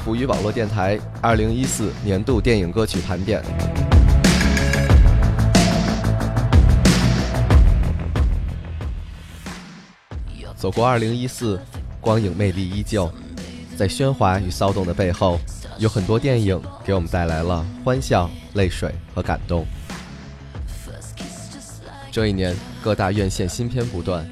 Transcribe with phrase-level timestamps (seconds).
[0.00, 3.42] 月光浮语网络电台二零一四年度电影歌曲盘点。
[10.56, 11.60] 走过二零一四，
[12.00, 13.10] 光影魅力依旧，
[13.76, 15.40] 在喧哗与骚动的背后，
[15.78, 19.66] 有很多电影给我们带来了欢笑、泪水和感动。
[22.10, 24.28] 这一年，各大院线新片不断，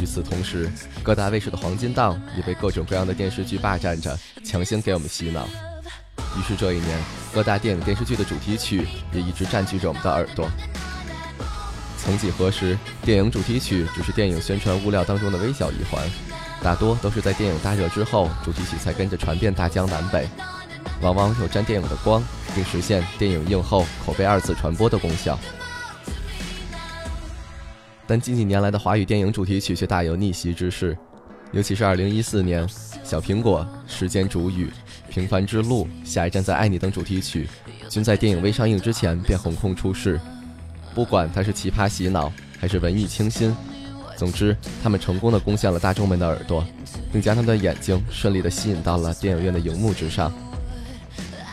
[0.00, 0.70] 与此同时，
[1.02, 5.48] 各大卫视的黄金档也被各种各样的电视剧霸占着，强行给我们洗脑。
[6.38, 10.48] 于是这一年，各大电影电视剧的主题曲也一直占据着我们的耳朵。
[11.98, 16.08] 曾几何时，电影主题曲只是电影宣传物料当中的微小一环，
[16.62, 20.28] 大多都是在电影大热之后，主题曲才跟着传遍大江南北，
[21.00, 22.22] 往往有沾电影的光，
[22.54, 25.38] 并实现电影映后口碑二次传播的功效。
[28.10, 30.98] 但近几年来的华语电影主题曲却大有逆袭之势，
[31.52, 32.66] 尤其是2014年，
[33.04, 34.64] 《小苹果》《时间煮雨》
[35.08, 37.48] 《平凡之路》《下一站在爱你》等主题曲，
[37.88, 40.20] 均在电影未上映之前便横空出世。
[40.92, 43.56] 不管它是奇葩洗脑，还是文艺清新，
[44.16, 46.66] 总之，他们成功的攻陷了大众们的耳朵，
[47.12, 50.32] 并将他们的眼睛顺利的吸引到了电影院的荧幕之上。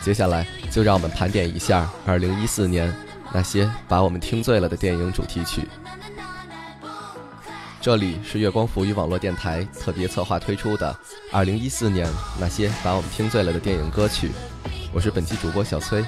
[0.01, 2.91] 接下来，就让我们盘点一下2014年
[3.31, 5.61] 那些把我们听醉了的电影主题曲。
[7.87, 10.93] 这里是月光浮语网络电台特别策划推出的
[11.31, 12.05] 2014年
[12.37, 14.29] 那些把我们听醉了的电影歌曲，
[14.93, 16.03] 我是本期主播小崔。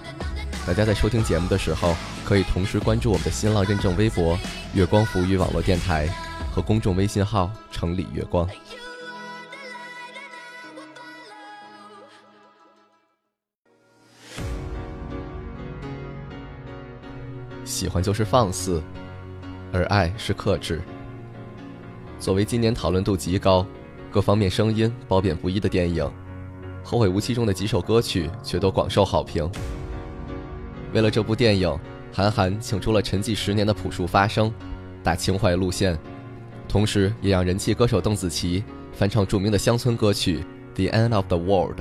[0.68, 1.96] 大家在收听节目的时候，
[2.26, 4.38] 可以同时关注我们的新浪认证微博
[4.76, 6.06] “月光浮语网络电台”
[6.54, 8.46] 和公众微信号“城里月光”。
[17.64, 18.84] 喜欢就是放肆，
[19.72, 20.82] 而爱是克制。
[22.20, 23.66] 作为今年讨论度极高、
[24.12, 26.04] 各方面声音褒贬不一的电影，
[26.84, 29.50] 《后会无期》中的几首歌曲却都广受好评。
[30.94, 31.80] 为了这部电影，
[32.12, 34.54] 韩寒请出了沉寂十年的朴树发声，
[35.02, 35.98] 打情怀路线，
[36.68, 40.40] 同时也让人气歌手邓紫棋翻唱著名的乡村歌曲
[40.76, 41.80] 《The End of the World》，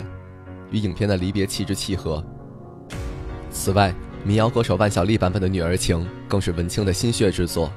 [0.70, 2.24] 与影片的离别气质契合。
[3.50, 7.72] 此外，民谣歌手万晓利版本的《女儿情》更是文青的心血之作。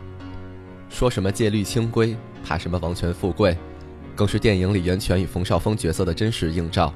[0.91, 2.15] 说什么戒律清规，
[2.45, 3.57] 怕什么王权富贵，
[4.15, 6.93] 更是电影里袁泉与冯绍峰角色的真实映照。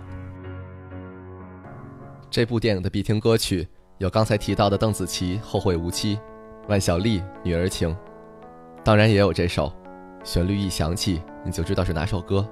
[2.29, 3.67] 这部电影的必听歌曲。
[3.97, 6.17] 有刚才提到的邓紫棋《后会无期》，
[6.67, 7.89] 万晓利《女儿情》，
[8.83, 9.71] 当然也有这首，
[10.21, 12.45] 旋律一响起你就知道是哪首歌。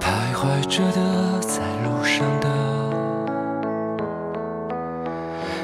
[0.00, 2.48] 徘徊着的，在路上的，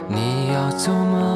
[0.06, 1.35] 你要走吗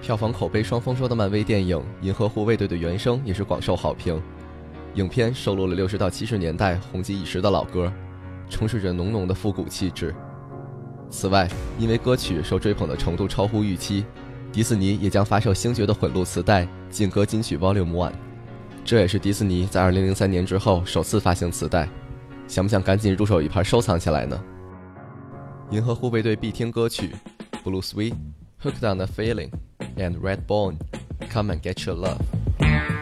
[0.00, 4.20] 票房口碑双丰收的漫威电影《银河护卫队》的原声也是广受好评。
[4.94, 7.92] 影片收录了六十到七十年代红极一时的老歌，
[8.48, 10.14] 充斥着浓浓的复古气质。
[11.10, 11.48] 此外，
[11.80, 14.04] 因为歌曲受追捧的程度超乎预期，
[14.52, 16.64] 迪士尼也将发售星爵的混录磁带
[16.94, 18.10] 《劲歌金曲 Volume One》，
[18.84, 21.88] 这也是迪士尼在二零零三年之后首次发行磁带。
[22.46, 24.40] 想不想赶紧入手一盘收藏起来呢？
[25.70, 27.10] 银河护卫队必听歌曲
[27.68, 28.12] 《Blue Sweet》
[28.62, 29.50] ，Hooked on the Feeling。
[29.96, 30.76] and Redbone.
[31.30, 32.93] Come and get your love.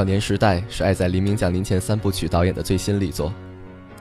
[0.00, 3.30] 少年时代是爱在黎明降临前三部曲导演的最新力作，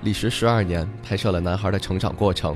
[0.01, 2.55] 历时十二年拍摄了男孩的成长过程。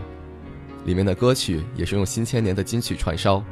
[0.86, 3.44] 里面的歌曲也是用新千年的金曲串烧，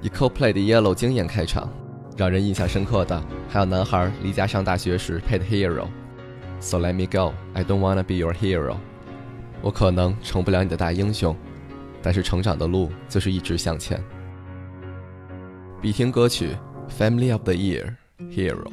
[0.00, 1.68] 以 CoPlay 的《Yellow 惊艳开场。
[2.16, 8.76] 让人印象深刻的还有男孩离家上大学时配的 Hero，So let me go，I don't wanna be your hero。
[9.60, 11.36] 我可能成不了你的大英雄，
[12.00, 14.00] 但是成长的路就是一直向前。
[15.82, 16.50] 必听歌曲
[16.96, 18.70] Family of the Year Hero。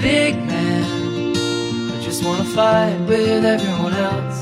[0.00, 0.84] Big man.
[1.92, 4.38] I just wanna fight with everyone else.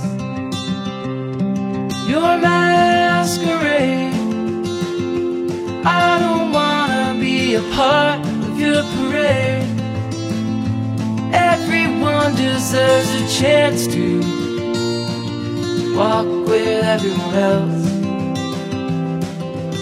[2.08, 4.14] Your masquerade.
[5.84, 9.68] I don't wanna be a part of your parade.
[11.32, 14.06] Everyone deserves a chance to
[15.96, 17.86] walk with everyone else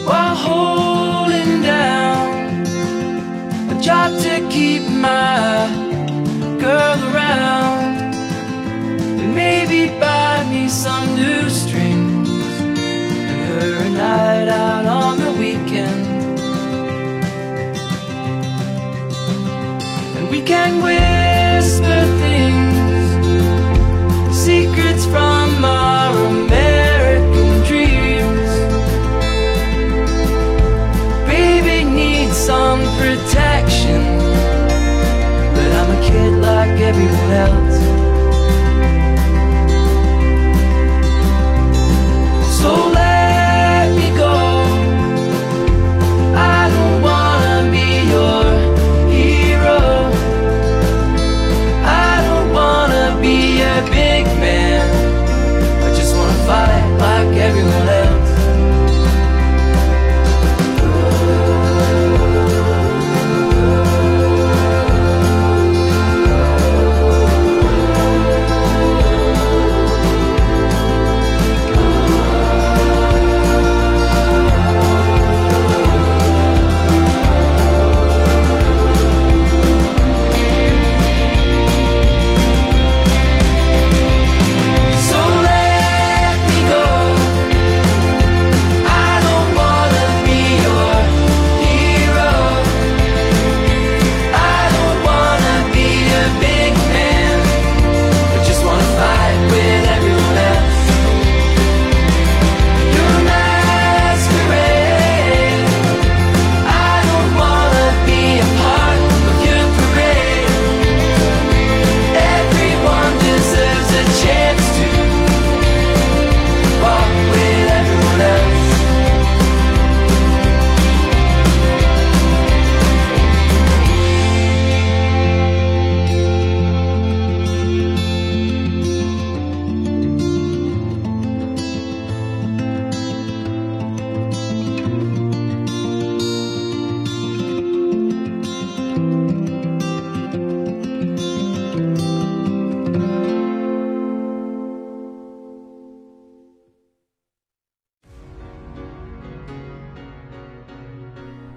[0.07, 1.94] while holding down
[3.85, 5.69] job to keep my
[6.59, 8.15] girl around.
[9.21, 12.31] And maybe buy me some new strings
[12.71, 16.07] and her a night out on the weekend.
[20.17, 22.75] And we can whisper things
[24.35, 26.04] secrets from our
[33.17, 34.03] protection,
[35.55, 38.04] but I'm a kid like everyone else.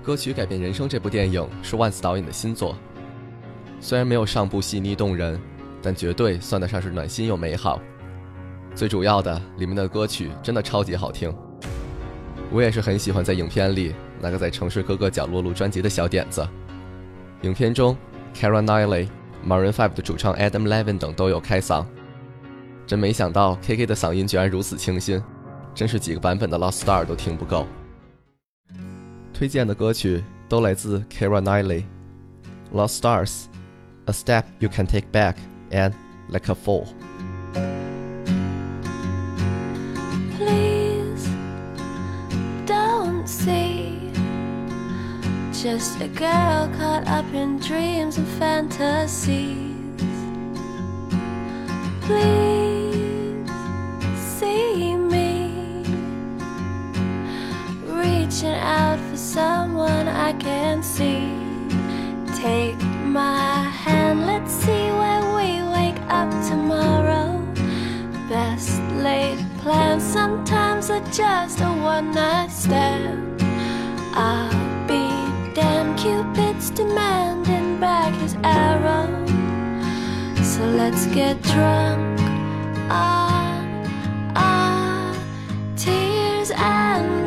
[0.07, 2.73] 歌曲改变人生》这部电影是万斯导演的新作，
[3.81, 5.37] 虽然没有上部细腻动人，
[5.81, 7.81] 但绝对算得上是暖心又美好。
[8.73, 11.29] 最主要的，里面的歌曲真的超级好听。
[12.53, 16.47] 我也是很喜欢在影片里那个在城市各个角落录专辑的小点子。
[17.41, 17.93] 影片中
[18.33, 19.09] k a r a Knightley、
[19.45, 21.85] Maroon Five 的主唱 Adam Levine 等都有开嗓，
[22.85, 25.21] 真没想到 KK 的嗓音居然如此清新，
[25.75, 27.67] 真是几个版本的 Lost Star 都听不够。
[29.36, 36.84] 推荐的歌曲都来自 k a r a Knightley，《Lost Stars》，《A Step You Can Take Back》and《Like a Fool》。
[40.36, 41.28] Please
[42.66, 43.92] don't see
[45.52, 49.72] just a girl caught up in dreams and fantasies.
[52.00, 53.48] Please
[54.16, 55.84] see me
[57.86, 61.33] reaching out for someone I can see.
[62.39, 67.41] Take my hand, let's see where we wake up tomorrow.
[68.29, 73.41] Best laid plans sometimes are just a one night stand.
[74.13, 75.07] I'll be
[75.55, 79.07] damn Cupid's demanding back his arrow.
[80.43, 82.19] So let's get drunk
[82.91, 83.65] on
[84.35, 85.15] our
[85.75, 87.26] tears and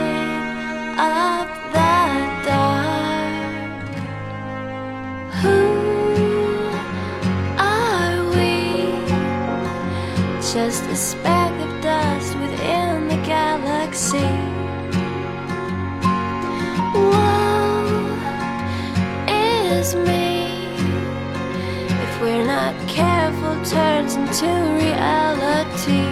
[10.53, 14.17] Just a speck of dust within the galaxy.
[16.93, 18.19] Woe
[19.29, 20.75] is me
[22.03, 26.03] if we're not careful, turns into reality.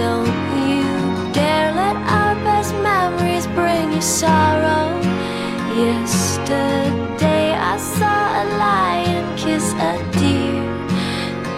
[0.00, 4.88] Don't you dare let our best memories bring you sorrow.
[5.76, 10.64] Yesterday I saw a lion kiss a deer.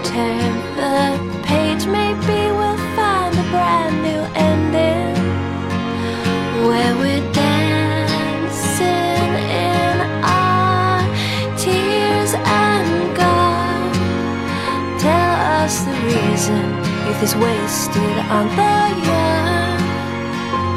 [0.03, 1.26] Turn the
[1.87, 5.15] maybe we'll find a brand new ending
[6.67, 8.85] where we're dancing
[9.71, 11.01] in our
[11.57, 13.93] tears and God.
[14.99, 16.65] Tell us the reason
[17.07, 18.79] youth is wasted on the
[19.11, 19.81] young.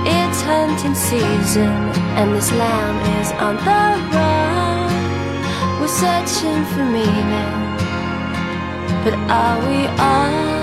[0.05, 1.73] It's hunting season,
[2.17, 4.91] and this lamb is on the run.
[5.79, 7.69] We're searching for meaning.
[9.03, 10.58] But are we all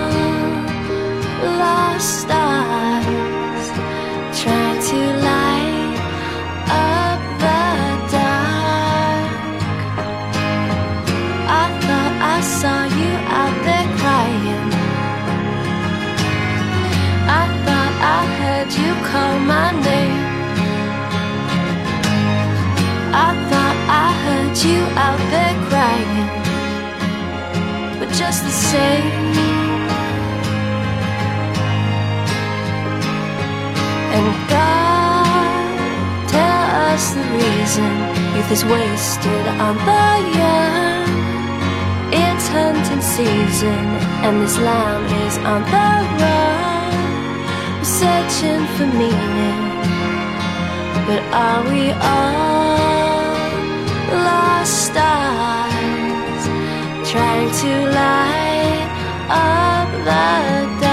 [24.67, 26.29] you out there crying.
[27.99, 29.26] But just the same.
[34.17, 35.77] And God,
[36.27, 37.91] tell us the reason
[38.35, 40.09] youth is wasted on the
[40.41, 41.09] young.
[42.23, 43.85] It's hunting season,
[44.25, 45.89] and this lamb is on the
[46.21, 46.93] run.
[47.77, 49.61] We're searching for meaning,
[51.07, 53.37] but are we all
[54.25, 55.47] lost stars?
[57.11, 58.89] trying to light
[59.29, 60.86] up the dark.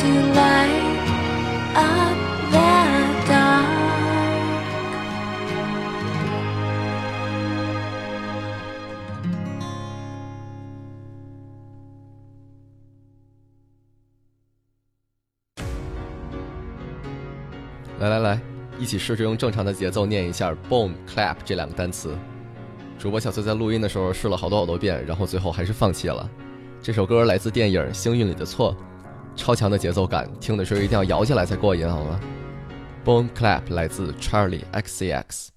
[0.00, 0.70] To light
[1.74, 2.16] up
[2.50, 2.58] the
[3.28, 3.66] dark?
[17.98, 18.40] 来来来，
[18.78, 22.16] 一起试着用正常的节奏念一下 “boom clap” 这两个单词。
[22.98, 26.26] 主播小崔在录音的时候试了好多好多遍，然后最后还是放弃了。
[26.80, 28.74] 这首歌来自电影《幸运里的错》，
[29.36, 32.20] 超强的节奏感，听的时候一定要摇起来才过瘾，好吗
[33.04, 35.48] ？“boom clap” 来自 Charlie XCX。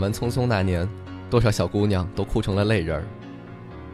[0.00, 0.86] 看完《匆匆那年》，
[1.28, 3.04] 多少小姑娘都哭成了泪人儿。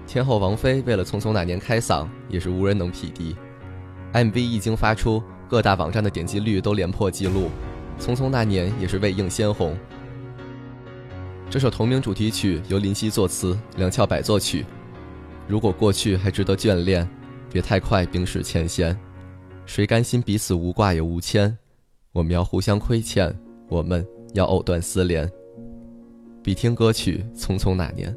[0.07, 3.35] 天后王菲为了《匆匆那年》开嗓，也是无人能匹敌。
[4.13, 7.51] MV 一经发出，各大网站的点击率都连破纪录，
[8.01, 9.77] 《匆匆那年》也是未映先红。
[11.51, 14.65] 这首同名主题曲由林夕作词，梁翘柏作曲。
[15.49, 17.09] 如果过去还值得眷恋，
[17.51, 18.97] 别太快冰释前嫌。
[19.65, 21.59] 谁甘心彼此无挂也无牵？
[22.13, 23.37] 我们要互相亏欠，
[23.69, 25.29] 我们要藕断丝连。
[26.47, 28.09] 比听歌曲《匆匆那年》。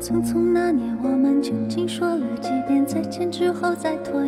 [0.00, 4.27] 匆匆那年，我们究竟说了几遍再见之后再拖延？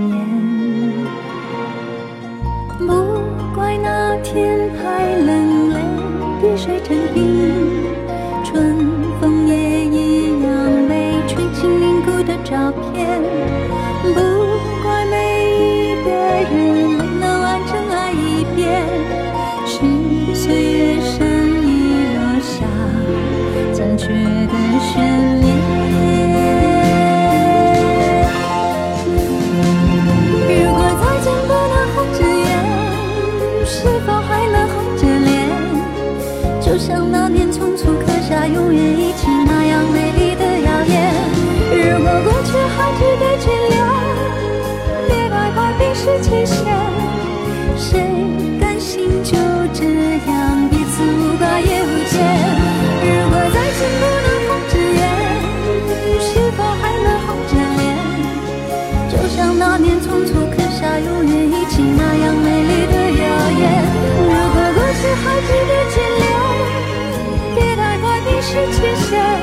[69.11, 69.40] 释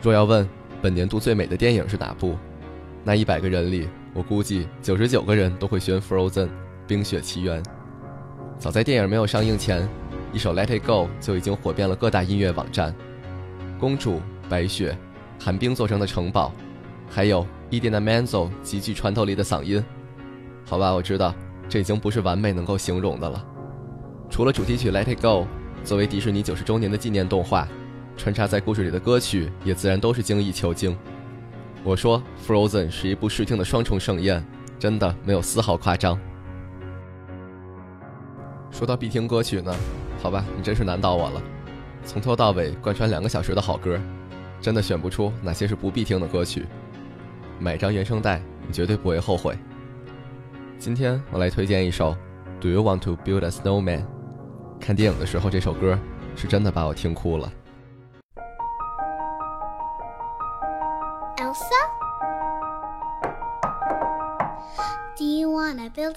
[0.00, 0.48] 若要问
[0.80, 2.36] 本年度最美的电影是哪部，
[3.04, 6.46] 那一百个人里，我估计九十九个人都会选《Frozen》
[6.86, 7.62] 冰雪奇缘。
[8.58, 9.88] 早在电影没有上映前，
[10.32, 12.94] 一首《Let It Go》就已经火遍了各大音乐网站。
[13.78, 14.96] 公主、白雪、
[15.38, 16.52] 寒冰做成的城堡，
[17.08, 19.84] 还有伊甸娜·曼 o 极具穿透力的嗓音。
[20.64, 21.34] 好吧，我知道
[21.68, 23.44] 这已经不是完美能够形容的了。
[24.30, 25.44] 除了主题曲《Let It Go》，
[25.84, 27.66] 作为迪士尼九十周年的纪念动画，
[28.18, 30.94] 穿插在故事里的歌曲也自然都是精益求精。
[31.84, 34.44] 我说《Frozen》是一部视听的双重盛宴，
[34.76, 36.18] 真的没有丝毫夸张。
[38.72, 39.72] 说到必听歌曲呢，
[40.20, 41.40] 好吧，你真是难倒我了。
[42.04, 43.98] 从头到尾贯穿两个小时的好歌，
[44.60, 46.66] 真的选不出哪些是不必听的歌曲。
[47.60, 49.56] 买张原声带，你绝对不会后悔。
[50.76, 52.12] 今天我来推荐一首
[52.60, 54.00] 《Do You Want to Build a Snowman》。
[54.80, 55.96] 看电影的时候，这首歌
[56.34, 57.52] 是真的把我听哭了。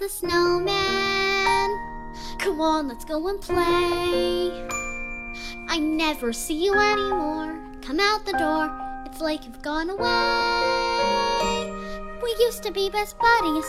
[0.03, 1.69] A snowman?
[2.39, 4.67] Come on, let's go and play.
[5.67, 7.59] I never see you anymore.
[7.81, 8.71] Come out the door,
[9.05, 10.07] it's like you've gone away.
[12.23, 13.65] We used to be best buddies,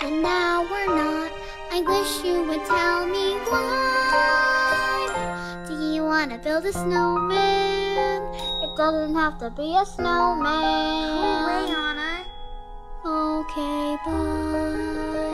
[0.00, 1.30] and now we're not.
[1.70, 5.10] I wish you would tell me why.
[5.68, 8.22] Do you wanna build a snowman?
[8.62, 10.42] It doesn't have to be a snowman.
[10.42, 12.24] Go away, Anna.
[13.04, 15.33] Okay, bye.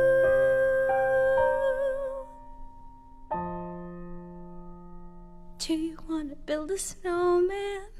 [6.21, 7.90] wanna build a snowman.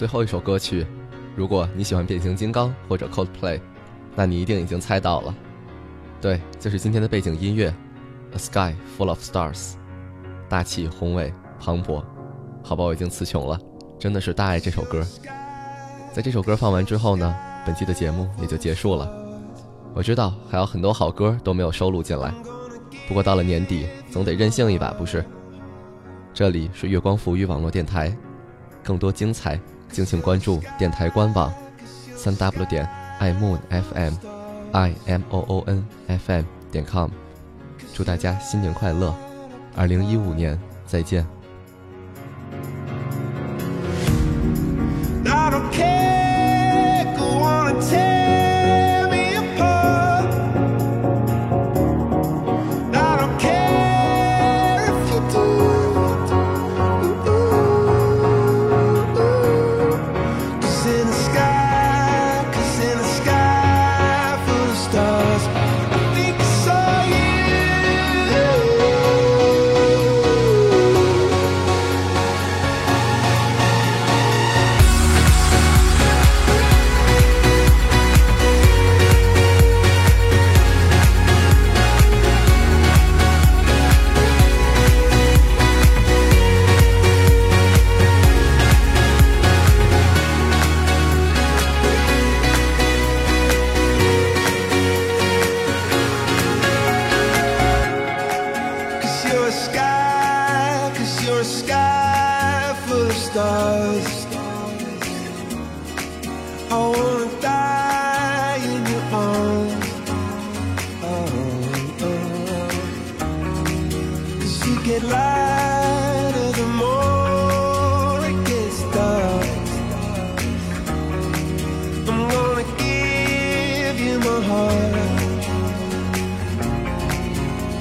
[0.00, 0.86] 最后一首歌曲，
[1.36, 3.60] 如果你喜欢变形金刚或者 Coldplay，
[4.16, 5.34] 那你一定已经猜到了，
[6.22, 7.68] 对，就是今天的背景音乐
[8.34, 9.72] 《A Sky Full of Stars》，
[10.48, 11.30] 大气宏伟
[11.62, 12.02] 磅礴。
[12.64, 13.60] 好吧，我已经词穷了，
[13.98, 15.06] 真的是大爱这首歌。
[16.14, 17.36] 在这首歌放完之后呢，
[17.66, 19.06] 本期的节目也就结束了。
[19.92, 22.32] 我知道还有很多好歌都没有收录进来，
[23.06, 25.22] 不过到了年底，总得任性一把，不是？
[26.32, 28.16] 这里是月光浮语网络电台，
[28.82, 29.60] 更多精彩，
[29.92, 31.52] 敬请关注电台官网，
[32.16, 34.12] 三 w 点 i moon fm
[34.72, 37.10] i m o o n f m 点 com。
[37.92, 39.14] 祝大家新年快乐，
[39.76, 41.26] 二零一五年再见。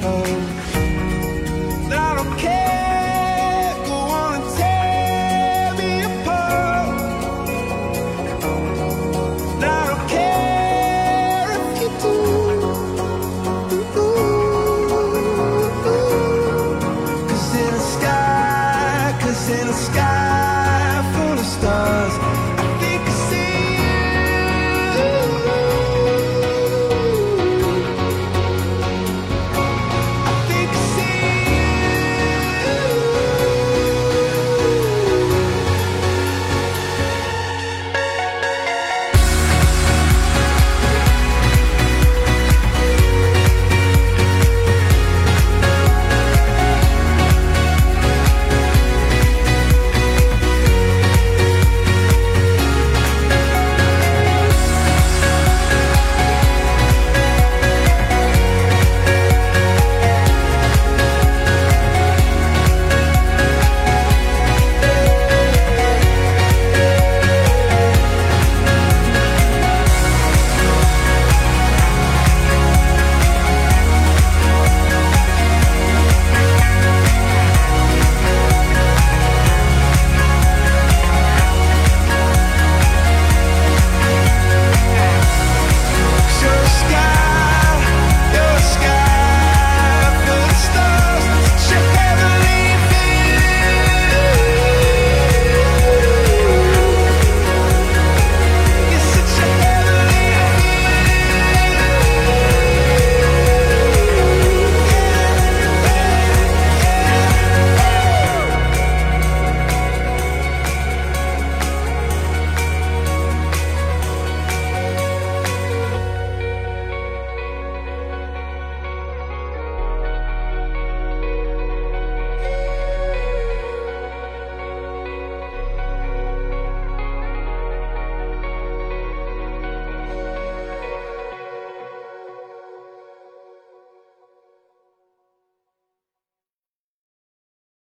[0.09, 0.58] 哦。